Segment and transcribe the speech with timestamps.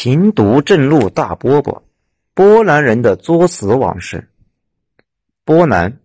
[0.00, 1.82] 平毒正怒大波波，
[2.32, 4.28] 波兰人的作死往事。
[5.44, 5.98] 波兰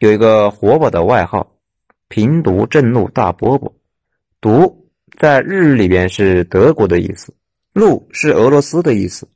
[0.00, 1.56] 有一个活宝的外号
[2.08, 3.74] “平毒正怒大波波”，
[4.42, 7.32] 毒在日语里边是德国的意思，
[7.72, 9.26] 路是俄罗斯的意思。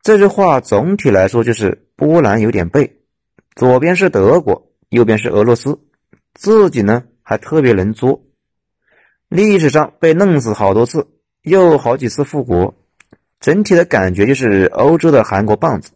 [0.00, 2.96] 这句话总体来说就是波兰有点背，
[3.54, 5.78] 左边是德国，右边是俄罗斯，
[6.32, 8.24] 自己呢还特别能作，
[9.28, 11.08] 历史上被弄死好多次。
[11.42, 12.74] 又好几次复国，
[13.40, 15.92] 整体的感觉就是欧洲的韩国棒子，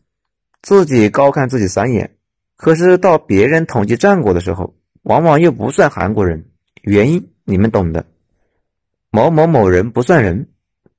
[0.63, 2.17] 自己高看自己三眼，
[2.57, 6.45] 可是到别人统计战果的时候，往往又不算韩国人，
[6.83, 8.05] 原因你们懂的。
[9.11, 10.49] 某某某人不算人，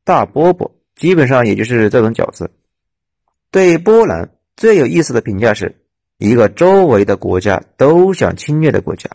[0.04, 2.50] 大波波基本上也就是这种角色。
[3.52, 5.76] 对波兰最有意思的评价是
[6.18, 9.10] 一个周围的国家都想侵略的国家，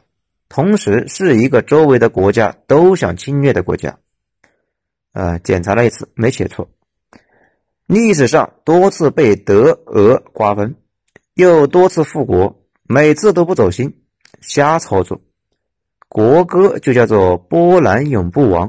[0.49, 3.99] 同时是一个周围的国家都想侵略的国家。
[5.13, 6.71] 呃，检查了一次，没写错。
[7.87, 10.75] 历史上多次被德俄瓜分，
[11.35, 14.03] 又多次复国，每次都不走心，
[14.41, 15.21] 瞎操作。
[16.09, 18.69] 国歌就叫做《波兰永不亡》，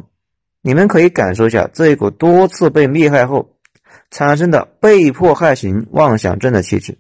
[0.62, 3.56] 你们可以感受一下这一股多次被灭害后
[4.12, 7.00] 产生的被迫害型妄想症的气质。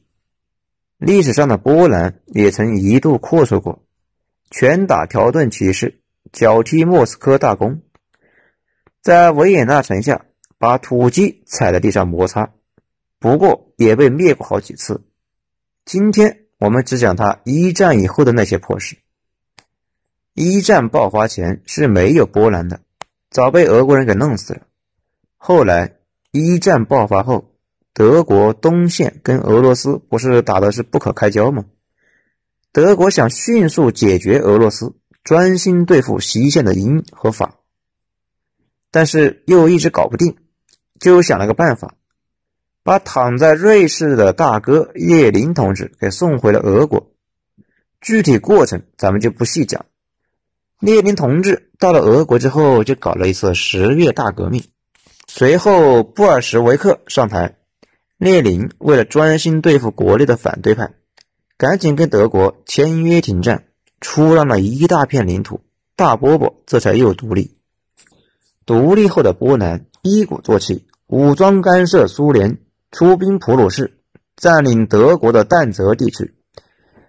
[0.97, 3.83] 历史上的波兰也曾一度阔绰过，
[4.49, 5.99] 拳打条顿骑士，
[6.31, 7.81] 脚踢莫斯科大公。
[9.03, 10.25] 在维也纳城下，
[10.59, 12.51] 把土鸡踩在地上摩擦，
[13.19, 15.03] 不过也被灭过好几次。
[15.85, 18.97] 今天我们只讲他一战以后的那些破事。
[20.33, 22.81] 一战爆发前是没有波兰的，
[23.29, 24.61] 早被俄国人给弄死了。
[25.35, 25.97] 后来
[26.31, 27.53] 一战爆发后，
[27.93, 31.65] 德国东线跟俄罗斯不是打的是不可开交吗？
[32.71, 37.55] 德国想迅速解决俄罗斯，专心对付西线的英和法。
[38.91, 40.37] 但是又一直搞不定，
[40.99, 41.95] 就想了个办法，
[42.83, 47.11] 把躺在瑞士的大哥列宁同志给送回了俄国。
[47.99, 49.85] 具体过程咱们就不细讲。
[50.79, 54.63] 列宁同志到了俄国之后，就搞了一次十月大革命。
[55.27, 57.55] 随后布尔什维克上台，
[58.17, 60.91] 列宁为了专心对付国内的反对派，
[61.57, 63.65] 赶紧跟德国签约停战，
[63.99, 65.61] 出让了一大片领土，
[65.95, 67.56] 大波波这才又独立。
[68.67, 72.57] 独立后的波兰一鼓作气，武装干涉苏联，
[72.91, 74.01] 出兵普鲁士，
[74.35, 76.35] 占领德国的但泽地区，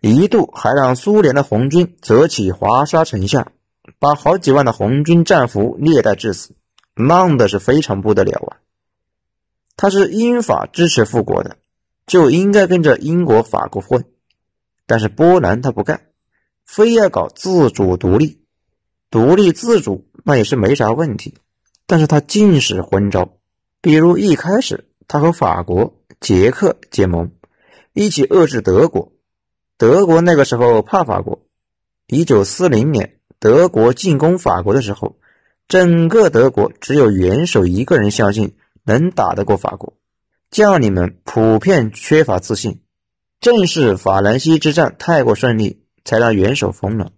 [0.00, 3.50] 一度还让苏联的红军折起华沙城下，
[3.98, 6.54] 把好几万的红军战俘虐待致死，
[6.94, 8.62] 浪的是非常不得了啊！
[9.76, 11.56] 他是英法支持复国的，
[12.06, 14.04] 就应该跟着英国、法国混，
[14.86, 16.02] 但是波兰他不干，
[16.64, 18.44] 非要搞自主独立，
[19.10, 21.34] 独立自主那也是没啥问题。
[21.88, 23.30] 但是他尽使昏招，
[23.80, 27.32] 比如一开始他和法国、捷克结盟，
[27.94, 29.10] 一起遏制德国。
[29.78, 31.40] 德国那个时候怕法国。
[32.06, 35.16] 一九四零年德国进攻法国的时候，
[35.66, 39.94] 整个德国只有元首一个人相信能打得过法国，
[40.50, 42.82] 将领们普遍缺乏自信。
[43.40, 47.12] 正是法兰西之战太过顺利，才让元首疯了。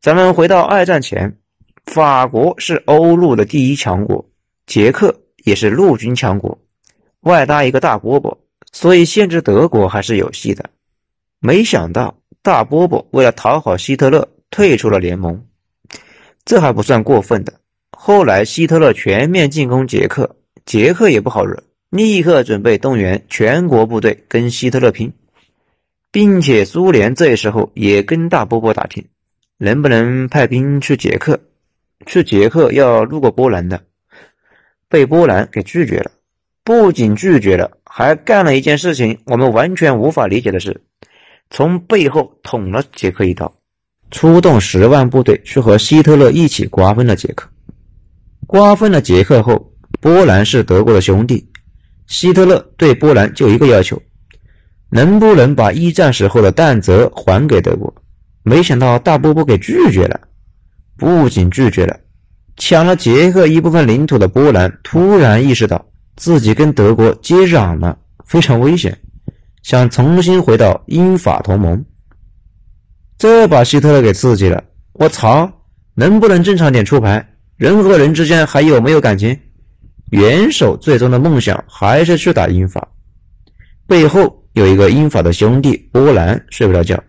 [0.00, 1.39] 咱们回到二战前。
[1.90, 4.24] 法国是欧陆的第一强国，
[4.64, 6.56] 捷克也是陆军强国，
[7.22, 8.38] 外搭一个大波波，
[8.70, 10.70] 所以限制德国还是有戏的。
[11.40, 15.44] 没想到大波波为了讨好希特勒退出了联盟，
[16.44, 17.54] 这还不算过分的。
[17.90, 25.12] 后来希特勒全面进攻捷克，捷克也不好惹，立刻准备动员全国部队跟希特勒拼，
[26.12, 29.04] 并且苏联这时候也跟大波波打听，
[29.58, 31.40] 能不能派兵去捷克。
[32.06, 33.80] 去捷克要路过波兰的，
[34.88, 36.10] 被波兰给拒绝了。
[36.62, 40.80] 不仅拒绝了，还干了一件事情，我们完全无法理解的是，
[41.50, 43.52] 从背后捅了捷克一刀，
[44.10, 47.48] 出动十万部队去和希特勒一起瓜分了捷克。
[48.46, 51.44] 瓜分了捷克后，波兰是德国的兄弟，
[52.06, 54.00] 希特勒对波兰就一个要求：
[54.90, 57.92] 能不能把一战时候的但泽还给德国？
[58.42, 60.20] 没想到大波波给拒绝了。
[61.00, 61.98] 不仅拒绝了，
[62.58, 65.82] 抢了捷克一部分领土的波兰突然意识到
[66.14, 68.94] 自己跟德国接壤了，非常危险，
[69.62, 71.82] 想重新回到英法同盟。
[73.16, 74.62] 这把希特勒给刺激了，
[74.92, 75.50] 我操，
[75.94, 77.26] 能不能正常点出牌？
[77.56, 79.34] 人和人之间还有没有感情？
[80.10, 82.86] 元首最终的梦想还是去打英法，
[83.86, 87.02] 背后有一个英法的兄弟波兰睡不着觉，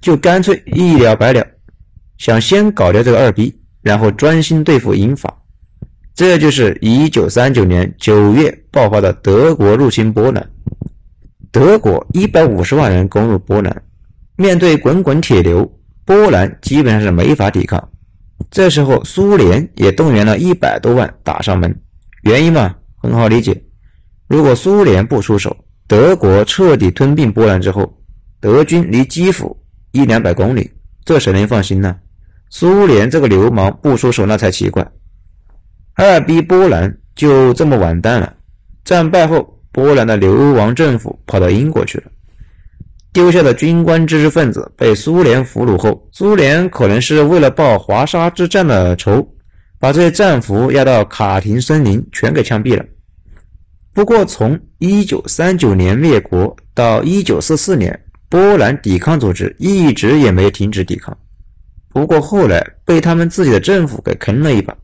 [0.00, 1.44] 就干脆一了百了。
[2.18, 5.42] 想先搞掉这个二逼，然后专心对付英法。
[6.14, 10.50] 这就是一九三九年九月爆发的德国入侵波兰。
[11.50, 13.82] 德国一百五十万人攻入波兰，
[14.36, 15.70] 面对滚滚铁流，
[16.04, 17.88] 波兰基本上是没法抵抗。
[18.50, 21.74] 这时候，苏联也动员了一百多万打上门。
[22.22, 23.60] 原因嘛，很好理解。
[24.28, 25.56] 如果苏联不出手，
[25.86, 27.96] 德国彻底吞并波兰之后，
[28.40, 29.56] 德军离基辅
[29.92, 30.70] 一两百公里，
[31.04, 31.96] 这谁能放心呢？
[32.56, 34.88] 苏联这个流氓不出手，那才奇怪。
[35.94, 38.32] 二逼波兰就这么完蛋了。
[38.84, 42.04] 战败后，波兰的流亡政府跑到英国去了。
[43.12, 49.28] 丢下的军官知识分子被苏联俘虏后，苏联可能是为了报华沙之战的仇，
[49.80, 52.84] 把这些战俘押到卡廷森林全给枪毙了。
[53.92, 61.18] 不过，从1939年灭国到1944年，波兰抵抗组织一直也没停止抵抗。
[61.94, 64.76] 不过后来被他们自己的政府给坑了一把。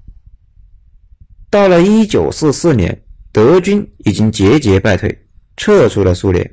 [1.50, 3.02] 到了1944年，
[3.32, 5.26] 德军已经节节败退，
[5.56, 6.48] 撤出了苏联。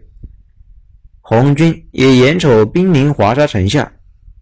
[1.22, 3.92] 红军也眼瞅兵临华沙城下，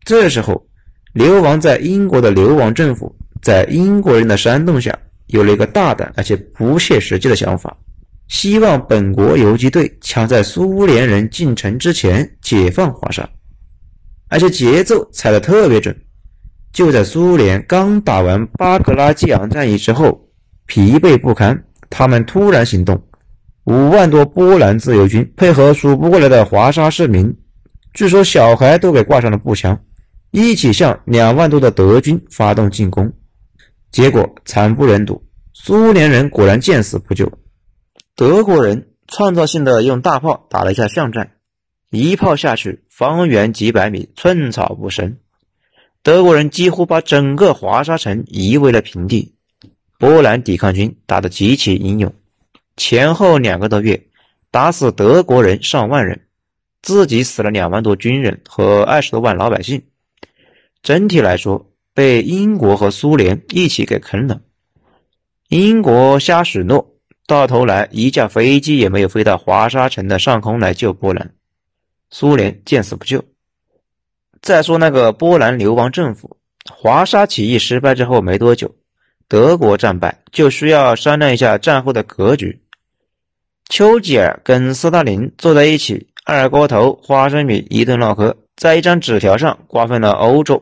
[0.06, 0.66] 这时候，
[1.12, 4.98] 流亡在英国的流亡政府在英国人的煽动下，
[5.28, 7.76] 有了一个大胆而且不切实际的想法，
[8.30, 13.30] 希望本国游击队抢在苏联人进城之前解放华沙，
[14.30, 15.94] 而且节奏踩得特别准。
[16.76, 20.28] 就在苏联刚打完巴格拉季昂战役之后，
[20.66, 23.02] 疲惫不堪，他们突然行动。
[23.64, 27.34] 五万多波兰自由军配合数不过来的华沙市民，
[27.94, 29.80] 据说小孩都给挂上了步枪，
[30.32, 33.10] 一起向两万多的德军发动进攻。
[33.90, 35.24] 结果惨不忍睹，
[35.54, 37.32] 苏联人果然见死不救。
[38.18, 41.32] 德国人创造性的用大炮打了一下巷战，
[41.90, 45.16] 一炮下去，方圆几百米寸草不生，
[46.06, 49.34] 德国人几乎把整个华沙城夷为了平地。
[49.98, 52.14] 波兰抵抗军打得极其英勇。
[52.78, 54.06] 前后两个多月，
[54.52, 56.28] 打死德国人上万人，
[56.84, 59.82] 自己死了两万多军人和二十多万老百姓。
[60.84, 64.40] 整体来说，被英国和苏联一起给坑了。
[65.48, 66.94] 英国瞎许诺，
[67.26, 71.34] 到头来一架飞机也没有飞到华沙城的上空来救波兰。
[72.12, 73.24] 苏联见死不救。
[74.46, 76.38] 再说那个波兰流亡政府，
[76.72, 78.76] 华沙起义失败之后没多久，
[79.28, 82.62] 德国战败，就需要商量一下战后的格局。
[83.70, 90.62] 丘吉尔跟斯大林坐在一起，二锅头、花生米一顿唠嗑，在一张纸条上瓜分了欧洲。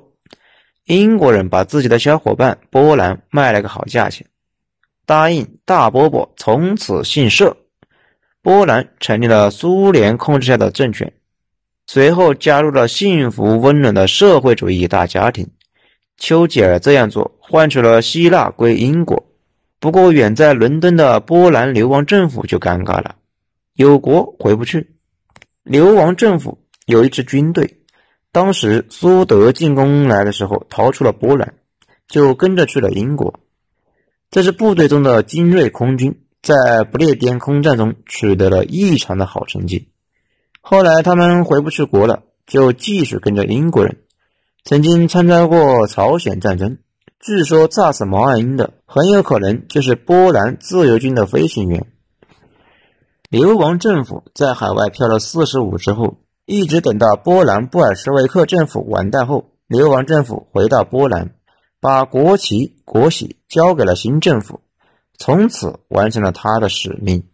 [0.85, 4.25] 英国人把自己的小伙伴波兰卖了个好价钱，
[5.05, 7.57] 答应大波波从此姓社。
[8.41, 11.11] 波兰成立了苏联控制下的政权，
[11.85, 15.47] 随后加入了幸福温暖的社会主义大家庭。
[16.17, 19.25] 丘吉尔这样做，换取了希腊归英国。
[19.79, 23.15] 不过，远在伦敦的波兰流亡政府就尴尬了，
[23.73, 24.91] 有国回不去。
[25.63, 27.79] 流亡政府有一支军队，
[28.31, 31.53] 当时苏德进攻来的时候逃出了波兰，
[32.07, 33.41] 就跟着去了英国。
[34.31, 39.89] 这支部队中的精锐空军在不列颠空战中取得了异常的好成绩。
[40.65, 43.97] 后来他们回不去国了，就继续跟着英国人，
[44.63, 46.77] 曾经参加过朝鲜战争。
[47.19, 51.85] 据说炸死毛岸英的很有可能就是波兰自由军的飞行员。
[53.29, 61.31] 流亡政府在海外漂了四十五之后，一直等到波兰布尔什维克政府完蛋后，流亡政府回到波兰，
[61.81, 64.61] 把国旗国玺交给了新政府，
[65.17, 67.25] 从此完成了他的使命。